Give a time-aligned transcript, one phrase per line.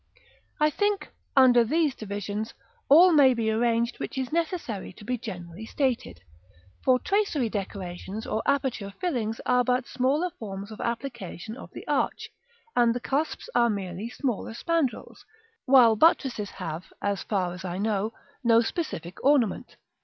[0.59, 2.55] I think, under these divisions,
[2.89, 6.19] all may be arranged which is necessary to be generally stated;
[6.83, 12.31] for tracery decorations or aperture fillings are but smaller forms of application of the arch,
[12.75, 15.23] and the cusps are merely smaller spandrils,
[15.65, 18.11] while buttresses have, as far as I know,
[18.43, 19.75] no specific ornament.